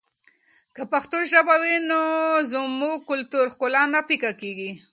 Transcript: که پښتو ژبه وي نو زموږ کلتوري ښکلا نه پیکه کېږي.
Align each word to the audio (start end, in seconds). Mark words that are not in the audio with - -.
که 0.75 0.81
پښتو 0.91 1.17
ژبه 1.31 1.55
وي 1.61 1.75
نو 1.89 2.01
زموږ 2.53 2.97
کلتوري 3.09 3.49
ښکلا 3.53 3.83
نه 3.93 4.01
پیکه 4.07 4.31
کېږي. 4.41 4.71